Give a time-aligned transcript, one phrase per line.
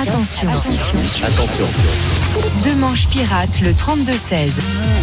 [0.00, 0.48] Attention.
[1.22, 1.66] Attention.
[2.64, 4.52] Deux manches pirates, le 32-16.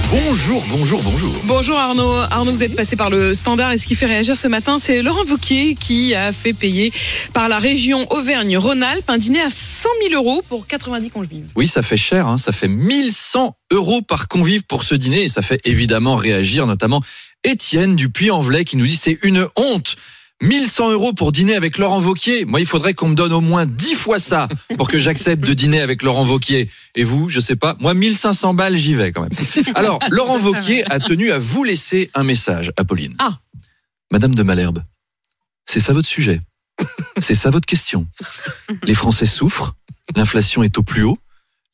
[0.10, 1.36] Bonjour, bonjour, bonjour.
[1.44, 2.14] Bonjour Arnaud.
[2.32, 5.04] Arnaud, vous êtes passé par le standard et ce qui fait réagir ce matin, c'est
[5.04, 6.92] Laurent Wauquiez qui a fait payer
[7.32, 11.46] par la région Auvergne-Rhône-Alpes un dîner à 100 000 euros pour 90 convives.
[11.56, 15.30] Oui, ça fait cher, hein, ça fait 1100 euros par convive pour ce dîner et
[15.30, 17.04] ça fait évidemment réagir notamment
[17.44, 19.96] Étienne du Puy-en-Velay qui nous dit c'est une honte.
[20.42, 22.46] 1100 euros pour dîner avec Laurent Vauquier.
[22.46, 24.48] Moi, il faudrait qu'on me donne au moins 10 fois ça
[24.78, 26.70] pour que j'accepte de dîner avec Laurent Vauquier.
[26.96, 27.76] Et vous, je sais pas.
[27.80, 29.32] Moi, 1500 balles, j'y vais quand même.
[29.76, 33.16] Alors, Laurent Vauquier a tenu à vous laisser un message, Apolline.
[33.18, 33.40] Ah.
[34.12, 34.84] Madame de Malherbe,
[35.66, 36.40] c'est ça votre sujet.
[37.20, 38.08] C'est ça votre question.
[38.84, 39.76] Les Français souffrent,
[40.16, 41.18] l'inflation est au plus haut,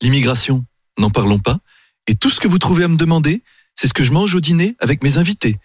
[0.00, 0.64] l'immigration,
[0.98, 1.58] n'en parlons pas,
[2.06, 3.42] et tout ce que vous trouvez à me demander,
[3.76, 5.58] c'est ce que je mange au dîner avec mes invités.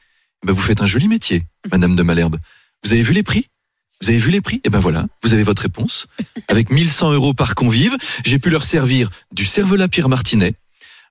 [0.45, 2.37] Ben, vous faites un joli métier, Madame de Malherbe.
[2.83, 3.47] Vous avez vu les prix?
[4.01, 4.61] Vous avez vu les prix?
[4.63, 6.07] Eh ben voilà, vous avez votre réponse.
[6.47, 10.53] Avec 1100 euros par convive, j'ai pu leur servir du cervelas Pierre Martinet,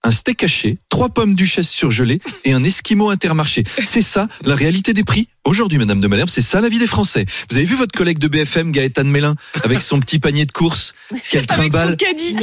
[0.04, 3.64] un steak haché, trois pommes duchesse surgelées et un esquimau intermarché.
[3.84, 6.30] C'est ça la réalité des prix aujourd'hui, Madame de Malherbe.
[6.30, 7.26] C'est ça la vie des Français.
[7.50, 10.94] Vous avez vu votre collègue de BFM, Gaëtan Mélin, avec son petit panier de courses,
[11.30, 11.96] qu'elle trimballe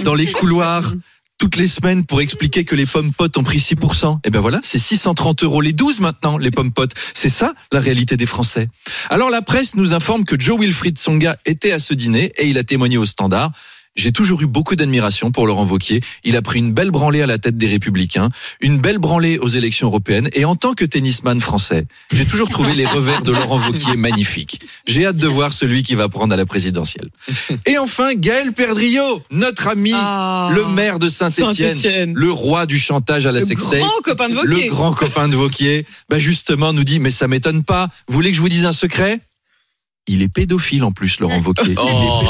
[0.03, 0.93] dans les couloirs
[1.37, 4.19] toutes les semaines pour expliquer que les pommes potes ont pris 6%.
[4.23, 6.93] Et ben voilà, c'est 630 euros les 12 maintenant, les pommes potes.
[7.13, 8.67] C'est ça, la réalité des Français.
[9.09, 12.57] Alors la presse nous informe que Joe Wilfried Songa était à ce dîner et il
[12.57, 13.51] a témoigné au standard.
[13.95, 16.01] J'ai toujours eu beaucoup d'admiration pour Laurent Vauquier.
[16.23, 18.29] Il a pris une belle branlée à la tête des Républicains,
[18.59, 20.29] une belle branlée aux élections européennes.
[20.33, 24.59] Et en tant que tennisman français, j'ai toujours trouvé les revers de Laurent Vauquier magnifiques.
[24.85, 27.09] J'ai hâte de voir celui qui va prendre à la présidentielle.
[27.65, 30.49] Et enfin, Gaël Perdriau, notre ami, Ah.
[30.53, 33.79] le maire de Saint-Étienne, le roi du chantage à la Le sextape.
[33.79, 37.63] grand copain de Le grand copain de Vauquier, bah justement, nous dit, mais ça m'étonne
[37.63, 37.87] pas.
[38.07, 39.19] Vous voulez que je vous dise un secret?
[40.07, 41.69] Il est pédophile en plus, Laurent Vauquier.
[41.75, 41.81] Pédo-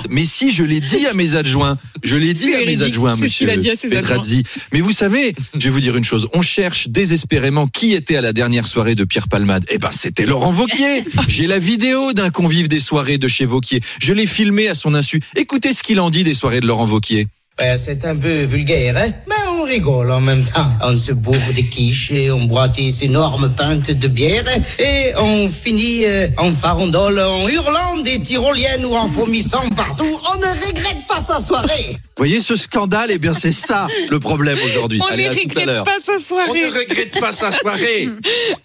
[0.09, 1.77] Mais si, je l'ai dit à mes adjoints.
[2.03, 4.43] Je l'ai dit à mes adjoints, monsieur a dit à ses Petrazzi.
[4.71, 6.27] Mais vous savez, je vais vous dire une chose.
[6.33, 9.65] On cherche désespérément qui était à la dernière soirée de Pierre Palmade.
[9.69, 11.03] Eh ben, c'était Laurent Vauquier.
[11.27, 13.81] J'ai la vidéo d'un convive des soirées de chez Vauquier.
[14.01, 15.19] Je l'ai filmé à son insu.
[15.35, 17.27] Écoutez ce qu'il en dit des soirées de Laurent Vauquier.
[17.59, 19.09] Ouais, c'est un peu vulgaire, hein?
[19.29, 20.67] Mais on rigole en même temps.
[20.83, 24.45] On se bourre des quiches et on boit des énormes pintes de bière
[24.79, 30.05] et on finit euh, en farandole en hurlant des tyroliennes ou en vomissant partout.
[30.33, 31.97] On ne regrette pas sa soirée.
[32.17, 34.99] Vous voyez ce scandale Eh bien, c'est ça le problème aujourd'hui.
[35.01, 36.65] On Allez, ne à tout à regrette pas sa On soirée.
[36.65, 38.09] ne regrette pas sa soirée.